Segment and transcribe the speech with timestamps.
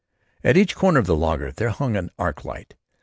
[0.43, 2.73] At each corner of the laager there hung an arc light.